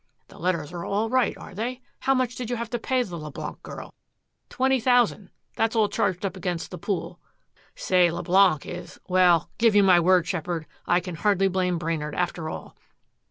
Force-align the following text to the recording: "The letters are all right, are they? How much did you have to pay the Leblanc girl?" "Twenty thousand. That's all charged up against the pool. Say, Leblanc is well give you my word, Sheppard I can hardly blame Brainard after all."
"The 0.29 0.39
letters 0.39 0.73
are 0.73 0.83
all 0.83 1.11
right, 1.11 1.37
are 1.37 1.53
they? 1.53 1.81
How 1.99 2.15
much 2.15 2.33
did 2.33 2.49
you 2.49 2.55
have 2.55 2.71
to 2.71 2.79
pay 2.79 3.03
the 3.03 3.17
Leblanc 3.19 3.61
girl?" 3.61 3.93
"Twenty 4.49 4.79
thousand. 4.79 5.29
That's 5.55 5.75
all 5.75 5.89
charged 5.89 6.25
up 6.25 6.35
against 6.35 6.71
the 6.71 6.79
pool. 6.79 7.19
Say, 7.75 8.09
Leblanc 8.09 8.65
is 8.65 8.99
well 9.07 9.51
give 9.59 9.75
you 9.75 9.83
my 9.83 9.99
word, 9.99 10.25
Sheppard 10.25 10.65
I 10.87 11.01
can 11.01 11.13
hardly 11.13 11.49
blame 11.49 11.77
Brainard 11.77 12.15
after 12.15 12.49
all." 12.49 12.75